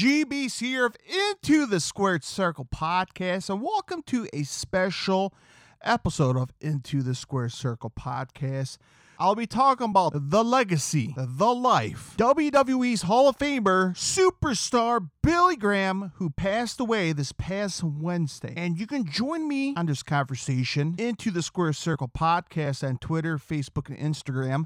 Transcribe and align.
GB's 0.00 0.60
here 0.60 0.86
of 0.86 0.96
Into 1.06 1.66
the 1.66 1.78
Squared 1.78 2.24
Circle 2.24 2.66
podcast, 2.74 3.50
and 3.50 3.60
welcome 3.60 4.02
to 4.04 4.26
a 4.32 4.44
special 4.44 5.34
episode 5.82 6.38
of 6.38 6.48
Into 6.58 7.02
the 7.02 7.14
Squared 7.14 7.52
Circle 7.52 7.90
podcast. 7.90 8.78
I'll 9.18 9.34
be 9.34 9.46
talking 9.46 9.90
about 9.90 10.12
the 10.14 10.42
legacy, 10.42 11.14
the 11.18 11.54
life, 11.54 12.14
WWE's 12.16 13.02
Hall 13.02 13.28
of 13.28 13.36
Famer, 13.36 13.94
superstar 13.94 15.06
Billy 15.22 15.56
Graham, 15.56 16.12
who 16.14 16.30
passed 16.30 16.80
away 16.80 17.12
this 17.12 17.32
past 17.32 17.84
Wednesday. 17.84 18.54
And 18.56 18.80
you 18.80 18.86
can 18.86 19.04
join 19.04 19.46
me 19.46 19.74
on 19.76 19.84
this 19.84 20.02
conversation 20.02 20.94
into 20.96 21.30
the 21.30 21.42
Square 21.42 21.74
Circle 21.74 22.08
podcast 22.08 22.88
on 22.88 22.96
Twitter, 22.96 23.36
Facebook, 23.36 23.90
and 23.90 23.98
Instagram. 23.98 24.64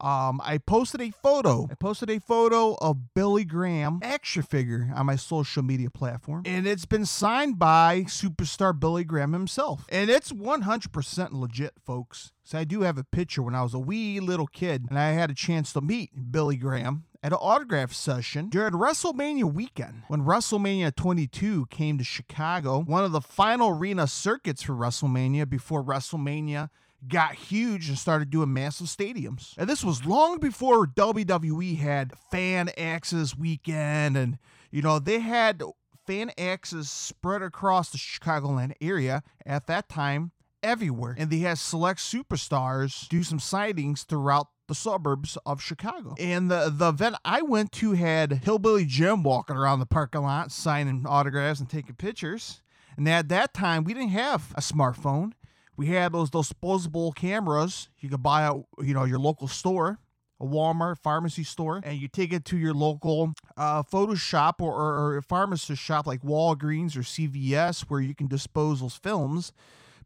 Um, 0.00 0.40
I 0.42 0.58
posted 0.58 1.00
a 1.00 1.10
photo. 1.10 1.68
I 1.70 1.74
posted 1.74 2.10
a 2.10 2.20
photo 2.20 2.74
of 2.80 3.14
Billy 3.14 3.44
Graham 3.44 4.00
action 4.02 4.42
figure 4.42 4.90
on 4.94 5.06
my 5.06 5.16
social 5.16 5.62
media 5.62 5.90
platform, 5.90 6.42
and 6.44 6.66
it's 6.66 6.86
been 6.86 7.06
signed 7.06 7.58
by 7.58 8.02
superstar 8.02 8.78
Billy 8.78 9.04
Graham 9.04 9.32
himself. 9.32 9.86
And 9.88 10.10
it's 10.10 10.32
100% 10.32 11.32
legit, 11.32 11.74
folks. 11.84 12.32
So 12.42 12.58
I 12.58 12.64
do 12.64 12.82
have 12.82 12.98
a 12.98 13.04
picture 13.04 13.42
when 13.42 13.54
I 13.54 13.62
was 13.62 13.74
a 13.74 13.78
wee 13.78 14.20
little 14.20 14.46
kid, 14.46 14.86
and 14.88 14.98
I 14.98 15.12
had 15.12 15.30
a 15.30 15.34
chance 15.34 15.72
to 15.72 15.80
meet 15.80 16.10
Billy 16.30 16.56
Graham 16.56 17.04
at 17.24 17.32
an 17.32 17.38
autograph 17.40 17.90
session 17.90 18.50
during 18.50 18.74
WrestleMania 18.74 19.50
weekend. 19.50 20.02
When 20.08 20.24
WrestleMania 20.24 20.94
22 20.94 21.66
came 21.70 21.96
to 21.96 22.04
Chicago, 22.04 22.80
one 22.80 23.02
of 23.02 23.12
the 23.12 23.22
final 23.22 23.70
arena 23.70 24.06
circuits 24.06 24.62
for 24.62 24.74
WrestleMania 24.74 25.48
before 25.48 25.82
WrestleMania 25.82 26.68
got 27.08 27.34
huge 27.34 27.88
and 27.88 27.98
started 27.98 28.30
doing 28.30 28.52
massive 28.52 28.86
stadiums. 28.86 29.54
And 29.56 29.68
this 29.68 29.84
was 29.84 30.04
long 30.04 30.38
before 30.38 30.86
WWE 30.86 31.78
had 31.78 32.12
fan 32.30 32.70
access 32.76 33.36
weekend 33.36 34.16
and 34.16 34.38
you 34.70 34.82
know 34.82 34.98
they 34.98 35.20
had 35.20 35.62
fan 36.06 36.30
access 36.36 36.90
spread 36.90 37.42
across 37.42 37.90
the 37.90 37.98
Chicagoland 37.98 38.72
area 38.80 39.22
at 39.46 39.66
that 39.66 39.88
time 39.88 40.32
everywhere. 40.62 41.14
And 41.18 41.30
they 41.30 41.38
had 41.38 41.58
select 41.58 42.00
superstars 42.00 43.08
do 43.08 43.22
some 43.22 43.38
sightings 43.38 44.02
throughout 44.02 44.48
the 44.66 44.74
suburbs 44.74 45.36
of 45.44 45.60
Chicago. 45.60 46.14
And 46.18 46.50
the, 46.50 46.72
the 46.74 46.88
event 46.88 47.16
I 47.24 47.42
went 47.42 47.70
to 47.72 47.92
had 47.92 48.44
Hillbilly 48.44 48.86
Jim 48.86 49.22
walking 49.22 49.56
around 49.56 49.80
the 49.80 49.86
parking 49.86 50.22
lot 50.22 50.50
signing 50.50 51.04
autographs 51.06 51.60
and 51.60 51.68
taking 51.68 51.94
pictures. 51.94 52.62
And 52.96 53.08
at 53.08 53.28
that 53.28 53.52
time, 53.52 53.84
we 53.84 53.92
didn't 53.92 54.10
have 54.10 54.52
a 54.56 54.60
smartphone 54.60 55.32
we 55.76 55.86
had 55.86 56.12
those 56.12 56.30
disposable 56.30 57.12
cameras 57.12 57.88
you 57.98 58.08
could 58.08 58.22
buy 58.22 58.44
at 58.44 58.54
you 58.80 58.94
know 58.94 59.04
your 59.04 59.18
local 59.18 59.48
store 59.48 59.98
a 60.40 60.44
walmart 60.44 60.98
pharmacy 60.98 61.44
store 61.44 61.80
and 61.84 61.98
you 61.98 62.08
take 62.08 62.32
it 62.32 62.44
to 62.44 62.56
your 62.56 62.74
local 62.74 63.32
uh, 63.56 63.82
photoshop 63.82 64.54
or, 64.60 64.72
or, 64.72 65.14
or 65.16 65.22
pharmacist 65.22 65.80
shop 65.80 66.06
like 66.06 66.22
walgreens 66.22 66.96
or 66.96 67.00
cvs 67.00 67.82
where 67.82 68.00
you 68.00 68.14
can 68.14 68.26
dispose 68.26 68.80
those 68.80 68.96
films 68.96 69.52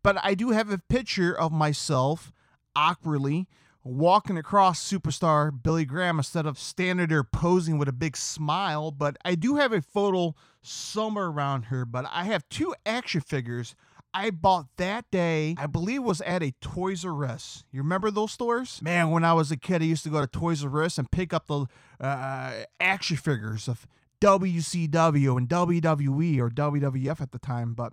but 0.03 0.17
i 0.23 0.35
do 0.35 0.51
have 0.51 0.71
a 0.71 0.79
picture 0.79 1.37
of 1.37 1.53
myself 1.53 2.33
awkwardly 2.77 3.47
walking 3.89 4.37
across 4.37 4.87
superstar 4.87 5.51
Billy 5.63 5.85
Graham 5.85 6.19
instead 6.19 6.47
of 6.47 6.59
standing 6.59 7.09
there 7.09 7.25
posing 7.25 7.79
with 7.79 7.89
a 7.89 7.93
big 7.93 8.17
smile. 8.17 8.91
But 8.91 9.17
I 9.25 9.35
do 9.35 9.57
have 9.57 9.73
a 9.73 9.83
photo 9.83 10.35
somewhere 10.63 11.27
around 11.27 11.67
here. 11.67 11.85
But 11.85 12.07
I 12.13 12.25
have 12.25 12.49
two 12.49 12.75
action 12.85 13.21
figures 13.21 13.75
I 14.15 14.31
bought 14.31 14.67
that 14.79 15.11
day, 15.11 15.55
I 15.59 15.67
believe 15.67 16.03
was 16.03 16.21
at 16.23 16.43
a 16.43 16.53
Toys 16.61 17.05
R 17.05 17.25
Us. 17.25 17.65
You 17.71 17.83
remember 17.83 18.11
those 18.11 18.33
stores? 18.33 18.81
Man, 18.83 19.11
when 19.11 19.25
I 19.25 19.33
was 19.35 19.51
a 19.51 19.57
kid, 19.57 19.83
I 19.83 19.87
used 19.87 20.03
to 20.05 20.11
go 20.11 20.21
to 20.21 20.27
Toys 20.27 20.65
R 20.65 20.83
Us 20.83 20.99
and 20.99 21.11
pick 21.11 21.33
up 21.33 21.47
the 21.47 21.67
uh, 22.01 22.53
action 22.81 23.17
figures 23.17 23.69
of 23.69 23.87
WCW 24.21 25.37
and 25.37 25.49
WWE 25.49 26.39
or 26.39 26.51
WWF 26.51 27.21
at 27.21 27.33
the 27.33 27.39
time. 27.39 27.75
But 27.75 27.93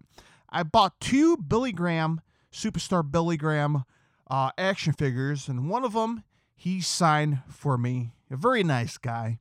I 0.50 0.64
bought 0.64 1.00
two 1.00 1.38
Billy 1.38 1.72
Graham, 1.72 2.22
superstar 2.52 3.10
Billy 3.10 3.38
Graham 3.38 3.84
uh, 4.30 4.52
action 4.58 4.94
figures, 4.94 5.48
and 5.48 5.70
one 5.70 5.84
of 5.84 5.94
them 5.94 6.24
he 6.56 6.82
signed 6.82 7.42
for 7.50 7.78
me. 7.78 8.14
A 8.32 8.38
very 8.38 8.64
nice 8.64 8.98
guy 8.98 9.40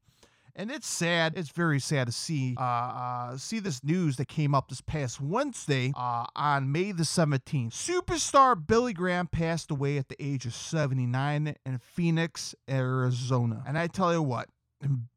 and 0.57 0.71
it's 0.71 0.87
sad. 0.87 1.35
It's 1.37 1.51
very 1.51 1.81
sad 1.81 2.07
to 2.07 2.13
see 2.13 2.57
uh, 2.59 2.63
uh, 2.63 3.37
see 3.37 3.59
this 3.59 3.83
news 3.83 4.17
that 4.17 4.29
came 4.29 4.55
up 4.55 4.69
this 4.69 4.81
past 4.81 5.21
Wednesday 5.21 5.93
uh, 5.97 6.27
on 6.37 6.71
May 6.71 6.93
the 6.93 7.03
17th. 7.03 7.73
Superstar 7.73 8.55
Billy 8.67 8.93
Graham 8.93 9.27
passed 9.27 9.71
away 9.71 9.99
at 9.99 10.09
the 10.09 10.17
age 10.23 10.47
of 10.47 10.55
79 10.55 11.55
in 11.65 11.79
Phoenix, 11.79 12.55
Arizona. 12.69 13.63
And 13.67 13.79
I 13.79 13.87
tell 13.87 14.13
you 14.13 14.23
what, 14.23 14.49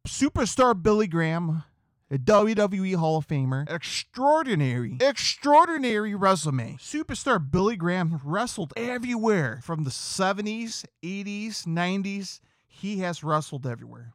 superstar 0.08 0.82
Billy 0.82 1.08
Graham 1.08 1.64
a 2.10 2.18
WWE 2.18 2.96
Hall 2.96 3.18
of 3.18 3.28
Famer, 3.28 3.70
extraordinary, 3.70 4.98
extraordinary 5.02 6.16
resume. 6.16 6.78
Superstar 6.80 7.40
Billy 7.52 7.76
Graham 7.76 8.22
wrestled 8.24 8.74
everywhere 8.78 9.60
from 9.62 9.84
the 9.84 9.90
70s, 9.90 10.86
80s, 11.04 11.66
90s. 11.66 12.40
He 12.66 13.00
has 13.00 13.24
wrestled 13.24 13.68
everywhere. 13.68 14.14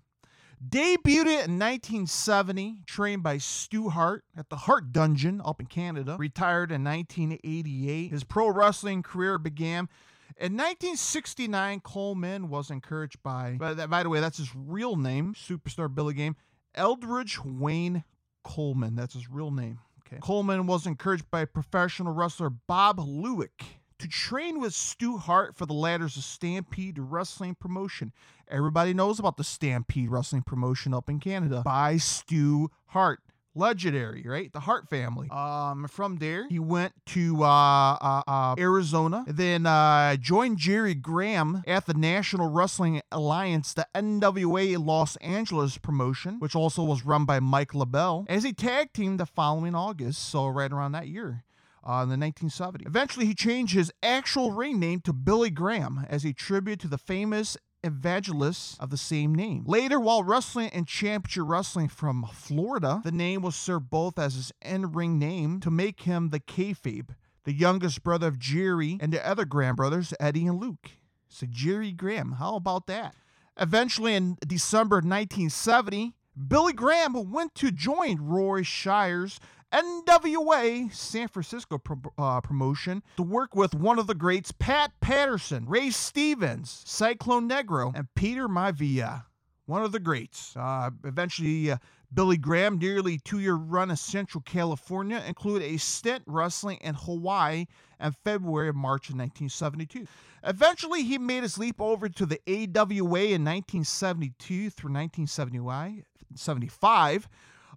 Debuted 0.68 1.44
in 1.44 1.58
1970, 1.58 2.82
trained 2.86 3.22
by 3.22 3.38
Stu 3.38 3.88
Hart 3.88 4.24
at 4.36 4.48
the 4.48 4.56
Hart 4.56 4.92
Dungeon 4.92 5.40
up 5.44 5.60
in 5.60 5.66
Canada. 5.66 6.16
Retired 6.18 6.70
in 6.70 6.84
1988. 6.84 8.10
His 8.12 8.22
pro 8.22 8.48
wrestling 8.48 9.02
career 9.02 9.38
began 9.38 9.88
in 10.36 10.52
1969. 10.52 11.80
Coleman 11.80 12.48
was 12.48 12.70
encouraged 12.70 13.22
by, 13.22 13.56
by, 13.58 13.74
by 13.74 14.02
the 14.02 14.08
way, 14.08 14.20
that's 14.20 14.38
his 14.38 14.54
real 14.54 14.96
name, 14.96 15.34
superstar 15.34 15.92
Billy 15.92 16.14
Graham, 16.14 16.36
Eldridge 16.74 17.44
Wayne 17.44 18.04
Coleman. 18.44 18.94
That's 18.94 19.14
his 19.14 19.28
real 19.28 19.50
name. 19.50 19.80
Okay. 20.06 20.20
Coleman 20.20 20.66
was 20.66 20.86
encouraged 20.86 21.28
by 21.30 21.44
professional 21.44 22.12
wrestler 22.12 22.50
Bob 22.50 22.98
Lueck 22.98 23.80
to 24.02 24.08
train 24.08 24.60
with 24.60 24.74
Stu 24.74 25.16
Hart 25.16 25.54
for 25.54 25.64
the 25.64 25.72
latter's 25.72 26.14
Stampede 26.24 26.98
Wrestling 26.98 27.54
promotion. 27.54 28.12
Everybody 28.48 28.92
knows 28.92 29.20
about 29.20 29.36
the 29.36 29.44
Stampede 29.44 30.10
Wrestling 30.10 30.42
promotion 30.42 30.92
up 30.92 31.08
in 31.08 31.20
Canada 31.20 31.62
by 31.64 31.98
Stu 31.98 32.68
Hart. 32.86 33.20
Legendary, 33.54 34.24
right? 34.26 34.50
The 34.52 34.60
Hart 34.60 34.88
family. 34.88 35.28
Um, 35.30 35.86
from 35.86 36.16
there, 36.16 36.48
he 36.48 36.58
went 36.58 36.94
to 37.08 37.44
uh, 37.44 37.98
uh, 38.00 38.22
uh, 38.26 38.54
Arizona, 38.58 39.24
then 39.28 39.66
uh, 39.66 40.16
joined 40.16 40.56
Jerry 40.56 40.94
Graham 40.94 41.62
at 41.66 41.84
the 41.84 41.92
National 41.92 42.48
Wrestling 42.48 43.02
Alliance, 43.12 43.74
the 43.74 43.86
NWA 43.94 44.84
Los 44.84 45.16
Angeles 45.16 45.76
promotion, 45.76 46.40
which 46.40 46.56
also 46.56 46.82
was 46.82 47.04
run 47.04 47.26
by 47.26 47.40
Mike 47.40 47.72
LeBell, 47.72 48.24
as 48.28 48.42
he 48.42 48.54
tag 48.54 48.94
team 48.94 49.19
the 49.19 49.26
following 49.26 49.74
August, 49.74 50.30
so 50.30 50.48
right 50.48 50.72
around 50.72 50.92
that 50.92 51.08
year 51.08 51.44
uh, 51.84 52.00
in 52.03 52.09
the 52.09 52.26
1970s. 52.26 52.87
Eventually, 52.87 53.26
he 53.26 53.34
changed 53.34 53.75
his 53.75 53.93
actual 54.03 54.53
ring 54.53 54.78
name 54.78 55.00
to 55.00 55.12
Billy 55.12 55.50
Graham 55.50 56.06
as 56.09 56.25
a 56.25 56.32
tribute 56.32 56.81
to 56.81 56.88
the 56.88 56.98
famous 56.98 57.56
evangelist 57.84 58.81
of 58.81 58.91
the 58.91 58.97
same 58.97 59.34
name. 59.34 59.65
Later, 59.66 59.98
while 59.98 60.22
wrestling 60.22 60.70
in 60.72 60.84
Championship 60.84 61.44
Wrestling 61.47 61.88
from 61.88 62.26
Florida, 62.32 63.00
the 63.04 63.12
name 63.12 63.43
was 63.43 63.56
served 63.56 63.91
both 63.91 64.19
as 64.19 64.34
his 64.34 64.53
in-ring 64.62 65.19
name 65.19 65.60
to 65.60 65.70
make 65.70 66.03
him 66.03 66.31
the 66.31 66.41
kayfabe, 66.41 67.10
the 67.44 67.53
youngest 67.53 68.03
brother 68.03 68.28
of 68.28 68.38
Jerry 68.38 68.99
and 69.00 69.12
the 69.12 69.26
other 69.26 69.44
Graham 69.44 69.75
brothers, 69.75 70.14
Eddie 70.20 70.47
and 70.47 70.60
Luke. 70.60 70.91
So 71.28 71.47
Jerry 71.49 71.93
Graham, 71.93 72.32
how 72.32 72.56
about 72.56 72.87
that? 72.87 73.14
Eventually, 73.59 74.14
in 74.14 74.37
December 74.47 74.97
1970, 74.97 76.14
Billy 76.49 76.72
Graham 76.72 77.31
went 77.31 77.54
to 77.56 77.70
join 77.70 78.19
Roy 78.20 78.62
Shire's 78.62 79.38
NWA 79.72 80.92
San 80.92 81.28
Francisco 81.28 81.78
pro- 81.78 82.12
uh, 82.18 82.40
promotion 82.40 83.02
to 83.16 83.22
work 83.22 83.54
with 83.54 83.74
one 83.74 83.98
of 83.98 84.06
the 84.06 84.14
greats, 84.14 84.52
Pat 84.52 84.92
Patterson, 85.00 85.66
Ray 85.66 85.90
Stevens, 85.90 86.82
Cyclone 86.84 87.48
Negro, 87.48 87.92
and 87.94 88.08
Peter 88.14 88.48
Maivia. 88.48 89.24
One 89.66 89.82
of 89.82 89.92
the 89.92 90.00
greats. 90.00 90.56
Uh, 90.56 90.90
eventually, 91.04 91.70
uh, 91.70 91.76
Billy 92.12 92.36
Graham, 92.36 92.78
nearly 92.78 93.18
two-year 93.18 93.54
run 93.54 93.90
in 93.90 93.96
Central 93.96 94.42
California, 94.42 95.22
included 95.26 95.64
a 95.64 95.78
stint 95.78 96.22
wrestling 96.26 96.76
in 96.82 96.94
Hawaii 96.94 97.64
in 97.98 98.12
February 98.25 98.68
and 98.68 98.76
March 98.76 99.08
of 99.08 99.14
1972. 99.14 100.06
Eventually, 100.44 101.04
he 101.04 101.16
made 101.16 101.42
his 101.42 101.56
leap 101.56 101.80
over 101.80 102.10
to 102.10 102.26
the 102.26 102.40
AWA 102.46 103.30
in 103.30 103.44
1972 103.44 104.70
through 104.70 104.92
1975, 104.92 107.28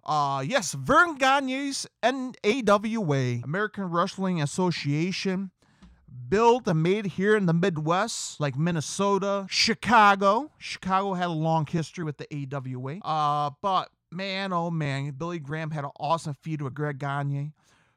uh, 0.06 0.40
yes, 0.46 0.72
Verne 0.72 1.16
Gagne's 1.16 1.86
NAWA, 2.02 3.40
American 3.42 3.84
Wrestling 3.90 4.40
Association, 4.40 5.50
built 6.28 6.68
and 6.68 6.82
made 6.82 7.06
here 7.06 7.36
in 7.36 7.46
the 7.46 7.52
Midwest, 7.52 8.38
like 8.38 8.56
Minnesota, 8.56 9.46
Chicago. 9.50 10.52
Chicago 10.58 11.14
had 11.14 11.26
a 11.26 11.32
long 11.32 11.66
history 11.66 12.04
with 12.04 12.18
the 12.18 12.26
AWA. 12.32 12.98
Uh, 13.02 13.50
but 13.60 13.90
man, 14.12 14.52
oh 14.52 14.70
man, 14.70 15.10
Billy 15.10 15.40
Graham 15.40 15.72
had 15.72 15.84
an 15.84 15.90
awesome 15.98 16.34
feud 16.34 16.62
with 16.62 16.74
Greg 16.74 16.98
Gagne, 16.98 17.52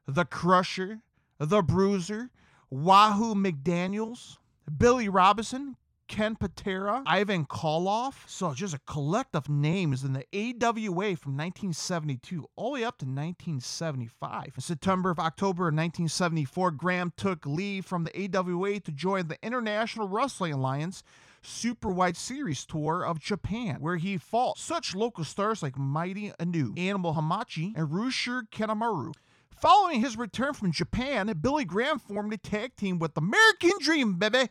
the 0.08 0.26
Crusher, 0.26 1.02
the 1.38 1.62
Bruiser, 1.62 2.32
Wahoo 2.72 3.36
McDaniels, 3.36 4.38
Billy 4.78 5.10
Robinson, 5.10 5.76
Ken 6.10 6.36
Patera, 6.36 7.04
Ivan 7.06 7.46
Koloff. 7.46 8.28
So 8.28 8.54
just 8.54 8.74
a 8.74 8.80
collective 8.80 9.48
names 9.48 10.04
in 10.04 10.12
the 10.12 10.26
AWA 10.34 11.16
from 11.16 11.38
1972 11.38 12.50
all 12.56 12.72
the 12.72 12.74
way 12.74 12.84
up 12.84 12.98
to 12.98 13.06
1975. 13.06 14.54
In 14.56 14.62
September 14.62 15.12
of 15.12 15.20
October 15.20 15.70
of 15.70 15.76
1974, 15.76 16.72
Graham 16.72 17.14
took 17.16 17.46
leave 17.46 17.86
from 17.86 18.04
the 18.04 18.36
AWA 18.36 18.80
to 18.82 18.92
join 18.92 19.28
the 19.28 19.38
International 19.42 20.08
Wrestling 20.08 20.54
Alliance 20.54 21.04
Super 21.42 21.90
Wide 21.90 22.18
Series 22.18 22.66
tour 22.66 23.06
of 23.06 23.20
Japan, 23.20 23.78
where 23.80 23.98
he 23.98 24.18
fought 24.18 24.58
such 24.58 24.96
local 24.96 25.24
stars 25.24 25.64
like 25.64 25.78
Mighty 25.78 26.32
Inoue, 26.40 26.78
Animal 26.78 27.14
Hamaguchi, 27.14 27.72
and 27.76 27.90
Rushir 27.90 28.50
Kanemaru. 28.50 29.14
Following 29.60 30.00
his 30.00 30.16
return 30.16 30.54
from 30.54 30.72
Japan, 30.72 31.34
Billy 31.42 31.66
Graham 31.66 32.00
formed 32.00 32.32
a 32.32 32.38
tag 32.38 32.78
team 32.78 32.98
with 32.98 33.18
American 33.18 33.72
Dream, 33.82 34.14
baby, 34.14 34.48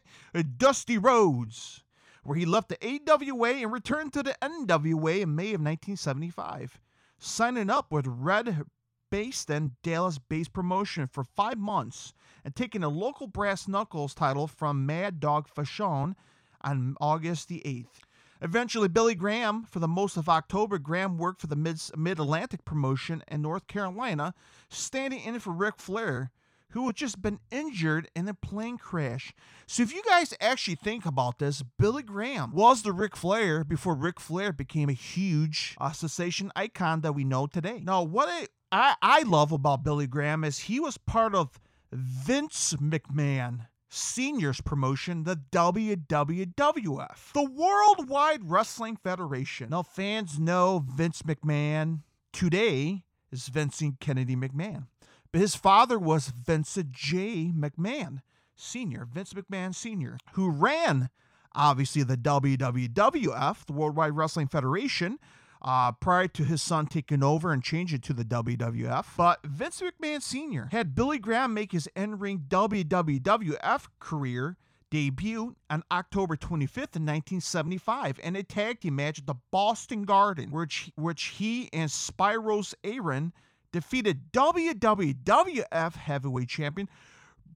Dusty 0.59 0.99
Rhodes, 0.99 1.83
where 2.25 2.37
he 2.37 2.45
left 2.45 2.69
the 2.69 3.01
AWA 3.09 3.53
and 3.53 3.73
returned 3.73 4.13
to 4.13 4.23
the 4.23 4.37
NWA 4.43 5.23
in 5.23 5.35
May 5.35 5.55
of 5.55 5.63
1975, 5.63 6.79
signing 7.17 7.71
up 7.71 7.91
with 7.91 8.07
Red 8.07 8.65
based 9.11 9.49
and 9.49 9.81
Dallas 9.83 10.19
based 10.19 10.53
promotion 10.53 11.07
for 11.07 11.25
five 11.25 11.57
months 11.57 12.13
and 12.45 12.55
taking 12.55 12.85
a 12.85 12.91
local 12.91 13.27
brass 13.27 13.67
knuckles 13.67 14.13
title 14.13 14.47
from 14.47 14.85
Mad 14.85 15.21
Dog 15.21 15.49
Vachon 15.57 16.17
on 16.61 16.97
August 17.01 17.49
the 17.49 17.63
8th. 17.65 18.05
Eventually, 18.41 18.89
Billy 18.89 19.15
Graham, 19.15 19.65
for 19.65 19.81
the 19.81 19.89
most 19.89 20.17
of 20.17 20.29
October, 20.29 20.79
Graham 20.79 21.19
worked 21.19 21.41
for 21.41 21.49
the 21.49 21.57
Mid 21.57 22.19
Atlantic 22.19 22.65
promotion 22.65 23.23
in 23.29 23.43
North 23.43 23.67
Carolina, 23.67 24.35
standing 24.69 25.21
in 25.21 25.41
for 25.41 25.53
Ric 25.53 25.75
Flair, 25.79 26.31
who 26.71 26.87
had 26.87 26.97
just 26.97 27.23
been 27.23 27.41
injured 27.51 28.09
in 28.15 28.29
a 28.29 28.35
plane 28.35 28.79
crash. 28.79 29.33
So, 29.67 29.83
if 29.83 29.93
you 29.93 30.03
guys 30.09 30.35
actually 30.41 30.77
think 30.77 31.07
about 31.07 31.39
this, 31.39 31.63
Billy 31.79 32.03
Graham 32.03 32.53
was 32.53 32.83
the 32.83 32.93
Ric 32.93 33.17
Flair 33.17 33.65
before 33.65 33.95
Ric 33.95 34.21
Flair 34.21 34.53
became 34.53 34.89
a 34.89 34.95
huge 34.95 35.75
uh, 35.81 35.93
cessation 35.93 36.53
icon 36.55 37.01
that 37.01 37.15
we 37.15 37.25
know 37.25 37.47
today. 37.47 37.81
Now, 37.83 38.03
what 38.03 38.29
I, 38.29 38.47
I, 38.71 38.95
I 39.01 39.23
love 39.23 39.51
about 39.51 39.83
Billy 39.83 40.07
Graham 40.07 40.45
is 40.45 40.61
he 40.61 40.79
was 40.79 40.99
part 40.99 41.35
of 41.35 41.59
Vince 41.91 42.75
McMahon 42.75 43.68
Seniors 43.91 44.61
promotion, 44.61 45.25
the 45.25 45.37
WWWF, 45.51 47.33
the 47.33 47.45
Worldwide 47.51 48.51
Wrestling 48.51 48.97
Federation. 48.97 49.71
Now, 49.71 49.83
fans 49.83 50.39
know 50.39 50.85
Vince 50.87 51.23
McMahon 51.23 52.03
today 52.33 53.05
is 53.33 53.49
Vincent 53.49 53.99
Kennedy 53.99 54.37
McMahon, 54.37 54.89
but 55.33 55.41
his 55.41 55.55
father 55.55 55.99
was 55.99 56.29
Vincent 56.29 56.93
J. 56.93 57.51
McMahon 57.57 58.21
Sr., 58.57 59.07
Vince 59.11 59.33
McMahon 59.33 59.75
Sr., 59.75 60.19
who 60.33 60.51
ran 60.51 61.09
obviously 61.55 62.03
the 62.03 62.17
WWWF, 62.17 63.65
the 63.65 63.73
Worldwide 63.73 64.17
Wrestling 64.17 64.49
Federation, 64.49 65.19
uh, 65.63 65.93
prior 65.93 66.29
to 66.29 66.45
his 66.45 66.63
son 66.63 66.87
taking 66.87 67.23
over 67.23 67.53
and 67.53 67.63
changing 67.63 68.01
to 68.01 68.13
the 68.13 68.25
WWF. 68.25 69.07
But 69.17 69.41
Vince 69.45 69.83
McMahon 69.83 70.23
Sr. 70.23 70.69
had 70.71 70.95
Billy 70.95 71.19
Graham 71.19 71.55
make 71.55 71.73
his 71.73 71.89
in 71.97 72.19
ring 72.19 72.45
WWF 72.49 73.87
career 73.99 74.57
debut 74.91 75.55
on 75.69 75.83
October 75.93 76.37
25th 76.37 76.97
in 76.97 77.05
1975 77.05 78.19
in 78.23 78.37
a 78.37 78.43
tag 78.43 78.81
team 78.81 78.97
match 78.97 79.19
at 79.19 79.27
the 79.27 79.35
Boston 79.51 80.05
Garden, 80.05 80.51
which, 80.51 80.91
which 80.97 81.25
he 81.25 81.69
and 81.73 81.91
Spiros 81.91 82.75
Arion 82.85 83.33
defeated 83.71 84.33
WWF 84.33 85.95
heavyweight 85.95 86.49
champion 86.49 86.89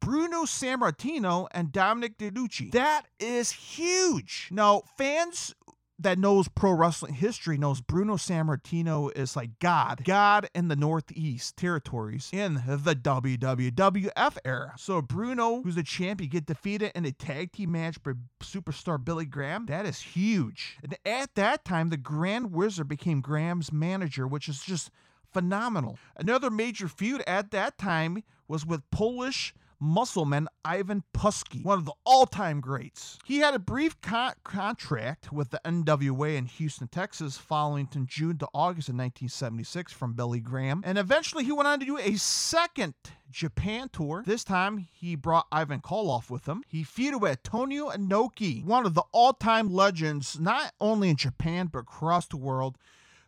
Bruno 0.03 0.43
Sammartino 0.43 1.47
and 1.53 1.71
Dominic 1.71 2.19
DeNucci. 2.19 2.73
That 2.73 3.05
is 3.21 3.53
huge. 3.53 4.49
Now, 4.51 4.83
fans 4.99 5.55
that 5.99 6.19
knows 6.19 6.49
pro 6.49 6.73
wrestling 6.73 7.15
history 7.15 7.57
knows 7.57 7.81
Bruno 7.81 8.17
Sammartino 8.17 9.17
is 9.17 9.37
like 9.37 9.59
God, 9.61 10.03
God 10.05 10.49
in 10.55 10.69
the 10.69 10.77
Northeast 10.77 11.57
territories 11.57 12.31
in 12.33 12.55
the 12.67 12.97
WWF 12.97 14.39
era. 14.45 14.75
So 14.77 15.01
Bruno, 15.03 15.63
who's 15.63 15.77
the 15.77 15.83
champion, 15.83 16.31
get 16.31 16.47
defeated 16.47 16.93
in 16.95 17.05
a 17.05 17.13
tag 17.13 17.53
team 17.53 17.73
match 17.73 18.03
by 18.03 18.13
superstar 18.41 19.03
Billy 19.03 19.27
Graham. 19.27 19.67
That 19.67 19.87
is 19.87 20.01
huge. 20.01 20.79
And 20.83 20.97
at 21.07 21.35
that 21.35 21.65
time, 21.65 21.91
the 21.91 21.97
Grand 21.97 22.53
Wizard 22.53 22.89
became 22.89 23.21
Graham's 23.21 23.73
manager, 23.73 24.27
which 24.27 24.49
is 24.49 24.63
just 24.63 24.91
phenomenal. 25.33 25.99
Another 26.17 26.51
major 26.51 26.89
feud 26.89 27.23
at 27.27 27.51
that 27.53 27.79
time 27.79 28.23
was 28.49 28.67
with 28.67 28.91
Polish 28.91 29.55
muscleman 29.83 30.47
Ivan 30.65 31.03
Putski, 31.13 31.65
one 31.65 31.79
of 31.79 31.85
the 31.85 31.93
all 32.07 32.25
time 32.25 32.61
greats. 32.61 33.19
He 33.25 33.39
had 33.39 33.53
a 33.53 33.59
brief 33.59 34.01
con- 34.01 34.35
contract 34.45 35.33
with 35.33 35.51
the 35.51 35.61
NWA 35.65 36.37
in 36.37 36.47
Houston, 36.47 36.87
Texas, 36.87 37.37
following 37.37 37.87
from 37.87 38.07
June 38.07 38.39
to 38.39 38.49
August 38.55 38.89
of 38.89 38.95
1976 38.95 39.93
from 39.93 40.13
Billy 40.13 40.39
Graham, 40.39 40.83
and 40.87 40.99
eventually 40.99 41.45
he 41.45 41.53
went 41.53 41.67
on 41.67 41.81
to 41.81 41.87
do 41.87 41.99
a 41.99 42.17
second 42.17 42.95
Japan 43.31 43.89
tour. 43.93 44.23
This 44.25 44.45
time 44.45 44.87
he 44.93 45.17
brought 45.17 45.47
Ivan 45.51 45.81
Koloff 45.81 46.31
with 46.31 46.47
him. 46.47 46.63
He 46.69 46.85
feuded 46.85 47.21
with 47.21 47.31
Antonio 47.33 47.91
Inoki, 47.91 48.65
one 48.65 48.87
of 48.87 48.95
the 48.95 49.05
all 49.11 49.33
time 49.33 49.73
legends, 49.73 50.39
not 50.39 50.73
only 50.81 51.11
in 51.11 51.17
Japan 51.17 51.69
but 51.73 51.81
across 51.81 52.27
the 52.27 52.37
world. 52.37 52.79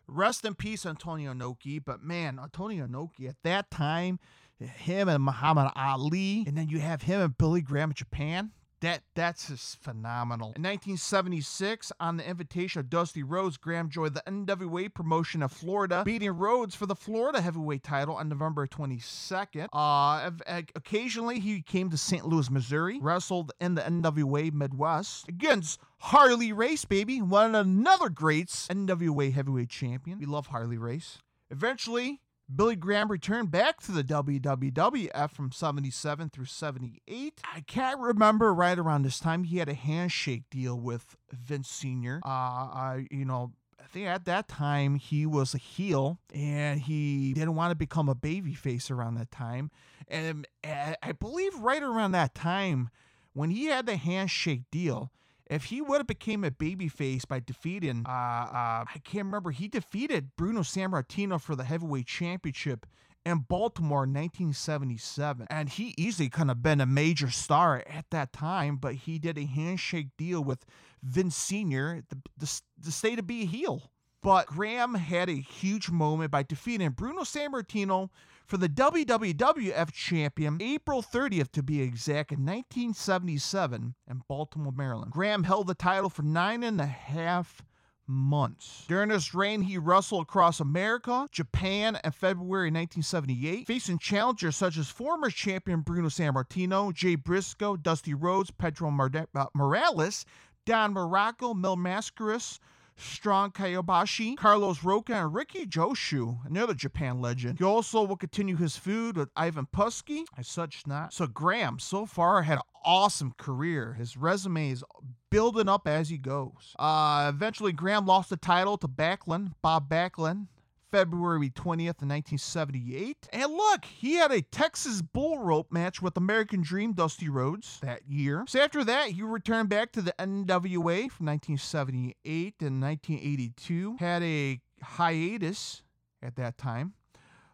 Rest 0.07 0.45
in 0.45 0.53
peace, 0.53 0.85
Antonio 0.85 1.33
Inoki. 1.33 1.83
But 1.83 2.03
man, 2.03 2.39
Antonio 2.41 2.85
Inoki 2.85 3.27
at 3.27 3.41
that 3.43 3.71
time, 3.71 4.19
him 4.59 5.09
and 5.09 5.23
Muhammad 5.23 5.71
Ali, 5.75 6.43
and 6.47 6.57
then 6.57 6.69
you 6.69 6.79
have 6.79 7.01
him 7.01 7.21
and 7.21 7.37
Billy 7.37 7.61
Graham 7.61 7.91
in 7.91 7.95
Japan. 7.95 8.51
That 8.81 9.01
that's 9.15 9.47
just 9.47 9.81
phenomenal. 9.81 10.47
In 10.55 10.61
1976, 10.61 11.91
on 11.99 12.17
the 12.17 12.29
invitation 12.29 12.81
of 12.81 12.89
Dusty 12.89 13.23
Rhodes, 13.23 13.57
Graham 13.57 13.89
joined 13.89 14.13
the 14.13 14.23
NWA 14.27 14.93
promotion 14.93 15.41
of 15.41 15.51
Florida, 15.51 16.03
beating 16.05 16.31
Rhodes 16.31 16.75
for 16.75 16.85
the 16.85 16.95
Florida 16.95 17.41
heavyweight 17.41 17.83
title 17.83 18.15
on 18.15 18.27
November 18.29 18.67
22nd. 18.67 19.69
Uh, 19.71 20.29
occasionally, 20.75 21.39
he 21.39 21.61
came 21.61 21.89
to 21.89 21.97
St. 21.97 22.27
Louis, 22.27 22.51
Missouri, 22.51 22.99
wrestled 23.01 23.53
in 23.61 23.75
the 23.75 23.81
NWA 23.81 24.51
Midwest 24.51 25.29
against 25.29 25.79
Harley 25.97 26.51
Race, 26.51 26.85
baby, 26.85 27.21
one 27.21 27.55
of 27.55 27.65
another 27.65 28.09
greats, 28.09 28.67
NWA 28.67 29.33
heavyweight 29.33 29.69
champion. 29.69 30.19
We 30.19 30.25
love 30.25 30.47
Harley 30.47 30.77
Race. 30.77 31.17
Eventually, 31.49 32.21
Billy 32.53 32.75
Graham 32.75 33.09
returned 33.09 33.49
back 33.49 33.81
to 33.81 33.91
the 33.91 34.03
WWF 34.03 35.31
from 35.31 35.51
77 35.51 36.29
through 36.29 36.45
78. 36.45 37.41
I 37.43 37.61
can't 37.61 37.99
remember 37.99 38.53
right 38.53 38.77
around 38.77 39.01
this 39.01 39.19
time 39.19 39.43
he 39.43 39.57
had 39.57 39.69
a 39.69 39.73
handshake 39.73 40.43
deal 40.51 40.79
with 40.79 41.15
Vince 41.31 41.69
Sr. 41.69 42.21
Uh, 42.23 42.29
I, 42.29 43.07
you 43.09 43.25
know, 43.25 43.53
I 43.83 43.87
think 43.87 44.07
at 44.07 44.25
that 44.25 44.47
time 44.47 44.95
he 44.95 45.25
was 45.25 45.55
a 45.55 45.59
heel 45.59 46.19
and 46.33 46.81
he 46.81 47.33
didn't 47.33 47.55
want 47.55 47.71
to 47.71 47.75
become 47.75 48.09
a 48.09 48.15
baby 48.15 48.53
face 48.53 48.91
around 48.91 49.15
that 49.15 49.31
time. 49.31 49.71
And 50.07 50.47
I 50.63 51.13
believe 51.19 51.55
right 51.55 51.81
around 51.81 52.11
that 52.11 52.35
time 52.35 52.89
when 53.33 53.49
he 53.49 53.65
had 53.65 53.87
the 53.87 53.97
handshake 53.97 54.63
deal, 54.71 55.11
if 55.47 55.65
he 55.65 55.81
would 55.81 55.97
have 55.97 56.07
became 56.07 56.43
a 56.43 56.51
babyface 56.51 57.27
by 57.27 57.39
defeating, 57.39 58.03
uh, 58.07 58.09
uh, 58.09 58.85
I 58.87 59.01
can't 59.03 59.25
remember, 59.25 59.51
he 59.51 59.67
defeated 59.67 60.35
Bruno 60.35 60.61
Sammartino 60.61 61.39
for 61.39 61.55
the 61.55 61.63
heavyweight 61.63 62.07
championship 62.07 62.85
in 63.25 63.39
Baltimore 63.39 64.03
in 64.03 64.13
1977. 64.13 65.47
And 65.49 65.69
he 65.69 65.93
easily 65.97 66.29
could 66.29 66.47
have 66.47 66.61
been 66.61 66.81
a 66.81 66.85
major 66.85 67.29
star 67.29 67.83
at 67.87 68.05
that 68.11 68.33
time, 68.33 68.77
but 68.77 68.95
he 68.95 69.19
did 69.19 69.37
a 69.37 69.45
handshake 69.45 70.09
deal 70.17 70.43
with 70.43 70.65
Vince 71.03 71.35
Sr. 71.35 72.03
The, 72.09 72.17
the, 72.37 72.61
the 72.79 72.91
state 72.91 73.17
to 73.17 73.23
be 73.23 73.45
heel. 73.45 73.91
But 74.21 74.47
Graham 74.47 74.95
had 74.95 75.29
a 75.29 75.33
huge 75.33 75.89
moment 75.89 76.31
by 76.31 76.43
defeating 76.43 76.89
Bruno 76.91 77.21
Sammartino 77.21 78.09
for 78.45 78.57
the 78.57 78.69
WWF 78.69 79.91
champion 79.91 80.57
April 80.61 81.01
30th 81.01 81.51
to 81.51 81.63
be 81.63 81.81
exact 81.81 82.31
in 82.31 82.39
1977 82.39 83.95
in 84.09 84.21
Baltimore, 84.27 84.71
Maryland. 84.71 85.11
Graham 85.11 85.43
held 85.43 85.67
the 85.67 85.75
title 85.75 86.09
for 86.09 86.23
nine 86.23 86.63
and 86.63 86.79
a 86.79 86.85
half 86.85 87.63
months. 88.07 88.85
During 88.87 89.09
this 89.09 89.33
reign, 89.33 89.61
he 89.61 89.77
wrestled 89.77 90.23
across 90.23 90.59
America, 90.59 91.27
Japan, 91.31 91.97
and 92.03 92.13
February 92.13 92.67
1978, 92.67 93.65
facing 93.65 93.97
challengers 93.97 94.55
such 94.55 94.77
as 94.77 94.89
former 94.89 95.29
champion 95.29 95.81
Bruno 95.81 96.09
Sammartino, 96.09 96.93
Jack 96.93 97.19
Brisco, 97.23 97.81
Dusty 97.81 98.13
Rhodes, 98.13 98.51
Pedro 98.51 98.89
uh, 98.89 99.45
Morales, 99.53 100.25
Don 100.65 100.93
Muraco, 100.93 101.55
Mil 101.55 101.77
Mascaras, 101.77 102.59
Strong 102.97 103.51
Kobayashi, 103.51 104.37
Carlos 104.37 104.83
Rocha, 104.83 105.13
and 105.13 105.33
Riki 105.33 105.65
Choshu, 105.65 106.45
another 106.45 106.73
Japan 106.73 107.19
legend. 107.19 107.59
He 107.59 107.65
also 107.65 108.03
will 108.03 108.15
continue 108.15 108.55
his 108.55 108.77
feud 108.77 109.17
with 109.17 109.29
Ivan 109.35 109.67
Putski 109.73 110.25
and 110.35 110.45
such 110.45 110.87
not. 110.87 111.13
So 111.13 111.27
Graham, 111.27 111.79
so 111.79 112.05
far, 112.05 112.43
had 112.43 112.57
an 112.57 112.63
awesome 112.83 113.33
career. 113.37 113.93
His 113.93 114.15
resume 114.15 114.71
is 114.71 114.83
building 115.29 115.67
up 115.67 115.87
as 115.87 116.09
he 116.09 116.17
goes. 116.17 116.75
Uh, 116.79 117.31
eventually, 117.33 117.73
Graham 117.73 118.05
lost 118.05 118.29
the 118.29 118.37
title 118.37 118.77
to 118.77 118.87
Backlund, 118.87 119.53
Bob 119.61 119.89
Backlund, 119.89 120.47
February 120.95 121.49
20th, 121.49 121.99
1978. 121.99 123.27
And 123.33 123.51
look, 123.51 123.83
he 123.83 124.13
had 124.13 124.31
a 124.31 124.41
Texas 124.41 125.01
bull 125.01 125.39
rope 125.39 125.69
match 125.69 126.01
with 126.01 126.15
American 126.15 126.61
Dream 126.61 126.93
Dusty 126.93 127.27
Rhodes 127.27 127.81
that 127.81 128.07
year. 128.07 128.45
So 128.47 128.61
after 128.61 128.81
that, 128.85 129.09
he 129.09 129.21
returned 129.21 129.67
back 129.67 129.91
to 129.91 130.01
the 130.01 130.13
NWA 130.17 131.11
from 131.11 131.25
1978 131.25 132.55
and 132.61 132.81
1982. 132.81 133.97
Had 133.99 134.23
a 134.23 134.61
hiatus 134.81 135.83
at 136.23 136.37
that 136.37 136.57
time. 136.57 136.93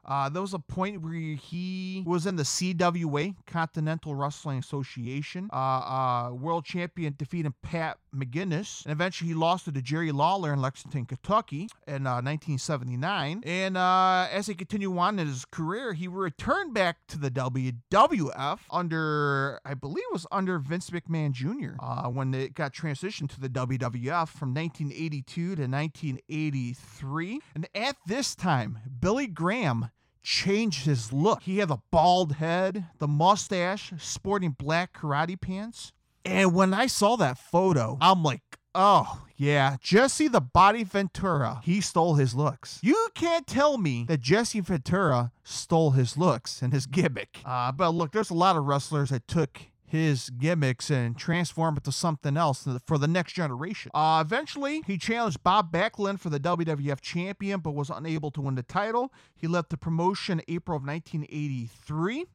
Uh, 0.03 0.29
there 0.29 0.41
was 0.41 0.53
a 0.53 0.59
point 0.59 1.01
where 1.01 1.13
he 1.13 2.03
was 2.05 2.25
in 2.25 2.35
the 2.35 2.43
CWA, 2.43 3.35
Continental 3.45 4.15
Wrestling 4.15 4.59
Association, 4.59 5.49
uh, 5.53 5.55
uh, 5.55 6.31
world 6.33 6.65
champion, 6.65 7.13
defeating 7.17 7.53
Pat 7.61 7.97
McGuinness. 8.15 8.83
And 8.85 8.91
eventually 8.91 9.29
he 9.29 9.33
lost 9.33 9.65
to 9.65 9.81
Jerry 9.81 10.11
Lawler 10.11 10.53
in 10.53 10.61
Lexington, 10.61 11.05
Kentucky 11.05 11.69
in 11.87 12.03
1979. 12.03 13.37
Uh, 13.37 13.49
and 13.49 13.77
uh, 13.77 14.27
as 14.31 14.47
he 14.47 14.53
continued 14.53 14.97
on 14.97 15.19
in 15.19 15.27
his 15.27 15.45
career, 15.45 15.93
he 15.93 16.07
returned 16.07 16.73
back 16.73 16.97
to 17.07 17.17
the 17.17 17.31
WWF 17.31 18.59
under, 18.69 19.59
I 19.65 19.73
believe 19.73 20.03
it 20.09 20.13
was 20.13 20.27
under 20.31 20.59
Vince 20.59 20.89
McMahon 20.89 21.31
Jr. 21.31 21.75
Uh, 21.79 22.09
when 22.09 22.33
it 22.33 22.55
got 22.55 22.73
transitioned 22.73 23.29
to 23.29 23.39
the 23.39 23.49
WWF 23.49 24.29
from 24.29 24.53
1982 24.53 25.55
to 25.55 25.61
1983. 25.67 27.39
And 27.55 27.67
at 27.75 27.95
this 28.05 28.35
time, 28.35 28.79
Billy 28.99 29.27
Graham 29.27 29.91
changed 30.21 30.85
his 30.85 31.11
look. 31.11 31.43
He 31.43 31.57
had 31.57 31.71
a 31.71 31.81
bald 31.91 32.33
head, 32.33 32.85
the 32.99 33.07
mustache, 33.07 33.93
sporting 33.97 34.51
black 34.51 34.93
karate 34.93 35.39
pants. 35.39 35.91
And 36.23 36.53
when 36.53 36.73
I 36.73 36.87
saw 36.87 37.15
that 37.17 37.37
photo, 37.37 37.97
I'm 37.99 38.23
like, 38.23 38.41
oh, 38.75 39.23
yeah, 39.35 39.77
Jesse 39.81 40.27
the 40.27 40.41
Body 40.41 40.83
Ventura, 40.83 41.61
he 41.63 41.81
stole 41.81 42.15
his 42.15 42.35
looks. 42.35 42.79
You 42.83 43.09
can't 43.15 43.47
tell 43.47 43.77
me 43.77 44.05
that 44.07 44.19
Jesse 44.19 44.59
Ventura 44.59 45.31
stole 45.43 45.91
his 45.91 46.17
looks 46.17 46.61
and 46.61 46.71
his 46.71 46.85
gimmick. 46.85 47.39
Uh, 47.43 47.71
but 47.71 47.89
look, 47.89 48.11
there's 48.11 48.29
a 48.29 48.35
lot 48.35 48.55
of 48.55 48.65
wrestlers 48.65 49.09
that 49.09 49.27
took 49.27 49.59
his 49.91 50.29
gimmicks 50.29 50.89
and 50.89 51.17
transform 51.17 51.75
it 51.75 51.83
to 51.83 51.91
something 51.91 52.37
else 52.37 52.65
for 52.85 52.97
the 52.97 53.09
next 53.09 53.33
generation. 53.33 53.91
Uh, 53.93 54.23
eventually, 54.25 54.81
he 54.87 54.97
challenged 54.97 55.43
Bob 55.43 55.69
Backlund 55.69 56.21
for 56.21 56.29
the 56.29 56.39
WWF 56.39 57.01
champion, 57.01 57.59
but 57.59 57.71
was 57.71 57.89
unable 57.89 58.31
to 58.31 58.39
win 58.39 58.55
the 58.55 58.63
title. 58.63 59.11
He 59.35 59.47
left 59.47 59.69
the 59.69 59.75
promotion 59.75 60.41
April 60.47 60.77
of 60.77 60.85
1983 60.85 62.25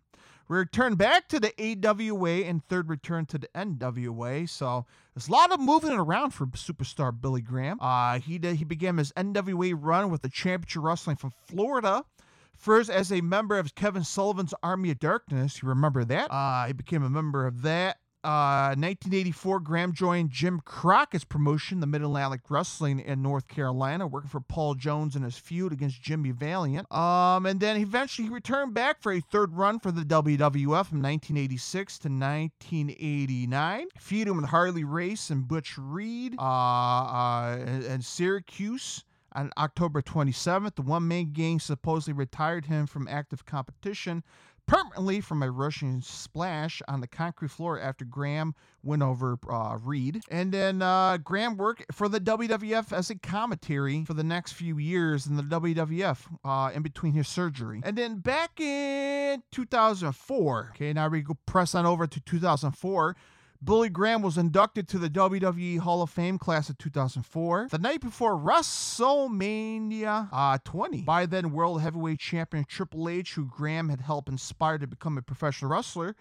returned 0.49 0.99
back 0.99 1.29
to 1.29 1.41
the 1.41 1.53
AWA 1.59 2.43
and 2.45 2.63
third 2.69 2.91
return 2.91 3.25
to 3.27 3.39
the 3.39 3.49
NWA. 3.49 4.49
So 4.49 4.85
there's 5.15 5.29
a 5.29 5.33
lot 5.33 5.51
of 5.51 5.59
moving 5.59 5.93
around 5.93 6.31
for 6.33 6.47
superstar 6.49 7.19
Billy 7.19 7.41
Graham. 7.41 7.79
Uh, 7.81 8.21
he 8.21 8.39
did, 8.39 8.57
he 8.57 8.65
began 8.65 8.99
his 8.99 9.13
NWA 9.13 9.75
run 9.77 10.11
with 10.11 10.23
the 10.23 10.29
Championship 10.29 10.83
Wrestling 10.83 11.17
from 11.17 11.33
Florida 11.49 12.05
First, 12.59 12.91
as 12.91 13.13
a 13.13 13.21
member 13.21 13.59
of 13.59 13.75
Kevin 13.75 14.05
Sullivan's 14.05 14.55
Army 14.63 14.91
of 14.91 14.99
Darkness, 14.99 15.63
you 15.63 15.69
remember 15.69 16.05
that? 16.05 16.33
Uh, 16.33 16.67
he 16.67 16.73
became 16.73 17.03
a 17.03 17.11
member 17.11 17.47
of 17.47 17.63
that. 17.63 17.99
Uh, 18.27 18.75
1984, 18.75 19.61
Graham 19.61 19.93
joined 19.93 20.31
Jim 20.31 20.61
Crockett's 20.65 21.23
promotion, 21.23 21.79
the 21.79 21.87
Mid 21.87 22.03
Atlantic 22.03 22.41
Wrestling 22.49 22.99
in 22.99 23.23
North 23.23 23.47
Carolina, 23.47 24.05
working 24.05 24.29
for 24.29 24.41
Paul 24.41 24.75
Jones 24.75 25.15
in 25.15 25.23
his 25.23 25.39
feud 25.39 25.73
against 25.73 26.03
Jimmy 26.03 26.33
Valiant. 26.33 26.91
Um, 26.91 27.47
and 27.47 27.61
then 27.61 27.77
eventually 27.77 28.27
he 28.27 28.35
returned 28.35 28.75
back 28.75 29.01
for 29.01 29.13
a 29.13 29.21
third 29.21 29.53
run 29.53 29.79
for 29.79 29.93
the 29.93 30.03
WWF 30.03 30.87
from 30.87 31.03
1986 31.03 31.99
to 31.99 32.09
1989, 32.09 33.87
feuding 34.01 34.35
with 34.35 34.47
Harley 34.47 34.83
Race 34.83 35.31
and 35.31 35.47
Butch 35.47 35.79
Reed 35.79 36.35
uh, 36.37 36.43
uh, 36.43 37.59
and, 37.65 37.85
and 37.85 38.05
Syracuse. 38.05 39.05
On 39.37 39.51
October 39.59 40.01
27th, 40.01 40.77
the 40.77 40.83
one 40.83 41.07
man 41.07 41.33
gang 41.33 41.61
supposedly 41.61 42.15
retired 42.15 42.67
him 42.67 42.87
from 42.87 43.07
active 43.07 43.45
competition 43.45 44.25
permanently 44.67 45.21
from 45.21 45.43
a 45.43 45.51
Russian 45.51 46.03
splash 46.03 46.83
on 46.89 47.01
the 47.01 47.07
concrete 47.07 47.51
floor 47.51 47.79
after 47.79 48.05
Graham 48.05 48.55
went 48.83 49.03
over 49.03 49.39
uh, 49.49 49.79
Reed. 49.81 50.23
And 50.31 50.53
then 50.53 50.83
uh, 50.83 51.19
Graham 51.19 51.57
worked 51.57 51.85
for 51.93 52.09
the 52.09 52.21
WWF 52.21 52.93
as 52.93 53.11
a 53.11 53.15
commentary 53.15 54.05
for 54.05 54.15
the 54.15 54.25
next 54.25 54.53
few 54.53 54.79
years 54.79 55.27
in 55.27 55.37
the 55.37 55.43
WWF 55.43 56.19
uh, 56.45 56.71
in 56.75 56.83
between 56.83 57.13
his 57.13 57.29
surgery. 57.29 57.81
And 57.85 57.97
then 57.97 58.19
back 58.19 58.61
in 58.61 59.43
2004, 59.53 60.73
okay, 60.75 60.93
now 60.93 61.09
we 61.09 61.23
go 61.23 61.37
press 61.47 61.75
on 61.75 61.87
over 61.87 62.07
to 62.07 62.21
2004. 62.21 63.17
Billy 63.63 63.89
Graham 63.89 64.23
was 64.23 64.39
inducted 64.39 64.89
to 64.89 64.99
the 64.99 65.09
WWE 65.09 65.79
Hall 65.79 66.03
of 66.03 66.11
Fame 66.11 66.39
class 66.39 66.69
of 66.69 66.79
2004, 66.79 67.69
the 67.71 67.79
night 67.79 68.01
before 68.01 68.37
WrestleMania 68.37 70.29
uh, 70.33 70.59
20, 70.65 71.03
by 71.03 71.27
then 71.27 71.53
World 71.53 71.81
Heavyweight 71.81 72.19
Champion 72.19 72.65
Triple 72.65 73.09
H, 73.09 73.35
who 73.35 73.47
Graham 73.47 73.89
had 73.89 74.01
helped 74.01 74.29
inspire 74.29 74.79
to 74.79 74.87
become 74.87 75.19
a 75.19 75.23
professional 75.23 75.71
wrestler. 75.71 76.17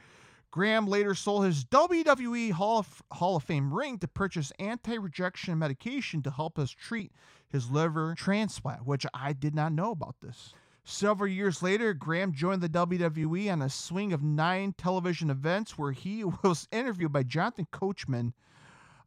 Graham 0.51 0.87
later 0.87 1.13
sold 1.13 1.45
his 1.45 1.65
WWE 1.65 2.51
Hall 2.53 2.79
of, 2.79 3.03
Hall 3.11 3.35
of 3.35 3.43
Fame 3.43 3.73
ring 3.73 3.99
to 3.99 4.07
purchase 4.07 4.53
anti 4.57 4.97
rejection 4.97 5.59
medication 5.59 6.21
to 6.23 6.31
help 6.31 6.57
us 6.57 6.71
treat 6.71 7.11
his 7.49 7.69
liver 7.69 8.15
transplant, 8.17 8.85
which 8.85 9.05
I 9.13 9.33
did 9.33 9.53
not 9.53 9.73
know 9.73 9.91
about 9.91 10.15
this. 10.21 10.53
Several 10.87 11.29
years 11.29 11.63
later, 11.63 11.95
Graham 11.95 12.31
joined 12.31 12.61
the 12.61 12.69
WWE 12.69 13.51
on 13.51 13.63
a 13.63 13.69
swing 13.69 14.13
of 14.13 14.21
nine 14.21 14.73
television 14.77 15.31
events 15.31 15.79
where 15.79 15.91
he 15.91 16.23
was 16.43 16.67
interviewed 16.71 17.11
by 17.11 17.23
Jonathan 17.23 17.67
Coachman. 17.71 18.33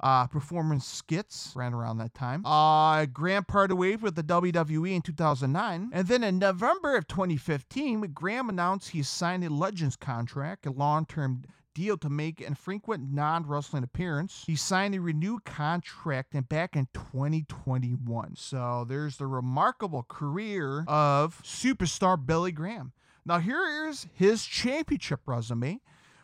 Uh, 0.00 0.28
performing 0.28 0.78
skits 0.78 1.52
ran 1.56 1.74
around 1.74 1.98
that 1.98 2.14
time. 2.14 2.46
Uh, 2.46 3.04
Graham 3.06 3.44
parted 3.44 3.74
ways 3.74 4.00
with 4.00 4.14
the 4.14 4.22
WWE 4.22 4.94
in 4.94 5.02
2009. 5.02 5.90
And 5.92 6.06
then 6.06 6.22
in 6.22 6.38
November 6.38 6.96
of 6.96 7.08
2015, 7.08 8.02
Graham 8.12 8.48
announced 8.48 8.90
he 8.90 9.02
signed 9.02 9.42
a 9.42 9.48
Legends 9.48 9.96
contract, 9.96 10.66
a 10.66 10.70
long 10.70 11.04
term 11.04 11.42
deal 11.78 11.96
to 11.96 12.10
make 12.10 12.40
an 12.40 12.56
frequent 12.56 13.12
non 13.12 13.46
wrestling 13.46 13.84
appearance. 13.84 14.42
He 14.46 14.56
signed 14.56 14.96
a 14.96 15.00
renewed 15.00 15.44
contract 15.44 16.34
and 16.34 16.48
back 16.48 16.74
in 16.74 16.88
2021. 16.92 18.34
So 18.36 18.84
there's 18.88 19.16
the 19.16 19.28
remarkable 19.28 20.02
career 20.02 20.84
of 20.88 21.40
superstar 21.44 22.18
Billy 22.24 22.50
Graham. 22.50 22.92
Now, 23.24 23.38
here 23.38 23.88
is 23.88 24.08
his 24.12 24.44
championship 24.44 25.20
resume. 25.26 25.80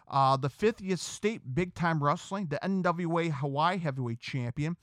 Uh, 0.09 0.37
the 0.37 0.51
50th 0.51 0.99
State 0.99 1.55
Big 1.55 1.75
Time 1.75 2.03
Wrestling, 2.03 2.49
the 2.49 2.59
NWA 2.63 3.31
Hawaii 3.31 3.79
Heavyweight 3.79 4.21
Champion, 4.21 4.77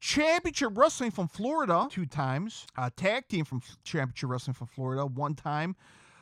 Championship 0.00 0.76
Wrestling 0.76 1.12
from 1.12 1.28
Florida 1.28 1.86
two 1.88 2.04
times, 2.04 2.66
uh, 2.76 2.90
Tag 2.96 3.28
Team 3.28 3.44
from 3.44 3.62
Championship 3.84 4.28
Wrestling 4.28 4.54
from 4.54 4.66
Florida 4.66 5.06
one 5.06 5.34
time, 5.34 5.76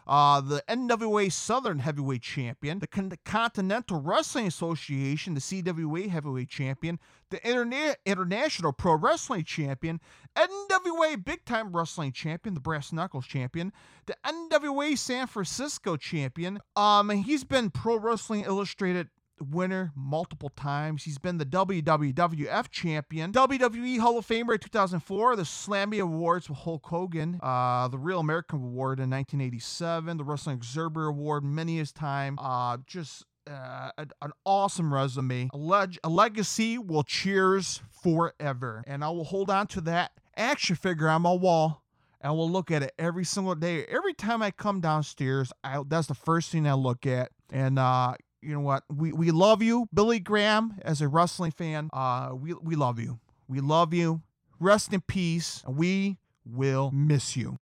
uh, 0.06 0.40
the 0.40 0.62
NWA 0.68 1.32
Southern 1.32 1.78
Heavyweight 1.78 2.23
Champion, 2.23 2.78
the 2.78 2.87
Con- 2.87 3.12
Continental 3.25 4.00
Wrestling 4.00 4.46
Association, 4.46 5.34
the 5.34 5.40
CWA 5.40 6.08
Heavyweight 6.08 6.49
Champion, 6.49 6.99
the 7.30 7.38
Interna- 7.38 7.94
International 8.04 8.73
Pro 8.73 8.94
Wrestling 8.94 9.44
Champion, 9.44 10.00
NWA 10.37 11.25
Big 11.25 11.44
Time 11.44 11.75
Wrestling 11.75 12.12
Champion, 12.12 12.54
the 12.54 12.61
Brass 12.61 12.92
Knuckles 12.92 13.26
Champion, 13.26 13.73
the 14.06 14.16
NWA 14.25 14.96
San 14.99 15.26
Francisco 15.26 15.96
Champion. 15.96 16.61
Um, 16.76 17.11
he's 17.11 17.44
been 17.44 17.70
Pro 17.70 17.96
Wrestling 17.96 18.44
Illustrated 18.44 19.08
winner 19.40 19.92
multiple 19.94 20.50
times. 20.50 21.04
He's 21.04 21.18
been 21.18 21.38
the 21.38 21.46
WWF 21.46 22.70
champion, 22.70 23.32
WWE 23.32 23.98
Hall 23.98 24.18
of 24.18 24.26
Famer 24.26 24.54
in 24.54 24.58
2004, 24.58 25.36
the 25.36 25.42
Slammy 25.42 26.00
Awards 26.00 26.48
with 26.48 26.58
Hulk 26.58 26.86
Hogan, 26.86 27.40
uh, 27.42 27.88
the 27.88 27.98
Real 27.98 28.20
American 28.20 28.58
Award 28.58 29.00
in 29.00 29.10
1987, 29.10 30.16
the 30.16 30.24
Wrestling 30.24 30.54
Observer 30.54 31.06
Award 31.06 31.44
many 31.44 31.78
his 31.78 31.92
time. 31.92 32.38
Uh, 32.40 32.78
just 32.86 33.24
uh, 33.46 33.90
an 33.98 34.32
awesome 34.44 34.92
resume. 34.92 35.48
A, 35.52 35.56
leg- 35.56 35.98
a 36.04 36.08
legacy 36.08 36.78
will 36.78 37.02
cheers 37.02 37.82
forever. 37.90 38.82
And 38.86 39.04
I 39.04 39.10
will 39.10 39.24
hold 39.24 39.50
on 39.50 39.66
to 39.68 39.80
that 39.82 40.12
action 40.36 40.76
figure 40.76 41.08
on 41.08 41.22
my 41.22 41.32
wall 41.32 41.82
and 42.24 42.34
we'll 42.34 42.50
look 42.50 42.70
at 42.70 42.82
it 42.82 42.92
every 42.98 43.24
single 43.24 43.54
day. 43.54 43.84
Every 43.84 44.14
time 44.14 44.42
I 44.42 44.50
come 44.50 44.80
downstairs, 44.80 45.52
I, 45.62 45.82
that's 45.86 46.06
the 46.06 46.14
first 46.14 46.50
thing 46.50 46.66
I 46.66 46.72
look 46.72 47.06
at. 47.06 47.30
And 47.52 47.78
uh, 47.78 48.14
you 48.44 48.54
know 48.54 48.60
what? 48.60 48.84
We 48.94 49.12
we 49.12 49.30
love 49.30 49.62
you, 49.62 49.88
Billy 49.92 50.20
Graham, 50.20 50.74
as 50.82 51.00
a 51.00 51.08
wrestling 51.08 51.52
fan. 51.52 51.90
Uh, 51.92 52.30
we 52.34 52.54
we 52.54 52.76
love 52.76 52.98
you. 52.98 53.18
We 53.48 53.60
love 53.60 53.94
you. 53.94 54.22
Rest 54.60 54.92
in 54.92 55.00
peace. 55.00 55.62
We 55.66 56.18
will 56.44 56.90
miss 56.92 57.36
you. 57.36 57.58